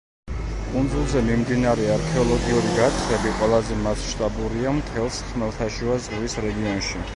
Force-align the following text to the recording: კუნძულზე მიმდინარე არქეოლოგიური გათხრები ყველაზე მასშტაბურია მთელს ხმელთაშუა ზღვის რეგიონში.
კუნძულზე 0.69 1.19
მიმდინარე 1.27 1.85
არქეოლოგიური 1.95 2.73
გათხრები 2.79 3.35
ყველაზე 3.41 3.79
მასშტაბურია 3.83 4.75
მთელს 4.81 5.23
ხმელთაშუა 5.31 6.03
ზღვის 6.09 6.41
რეგიონში. 6.49 7.07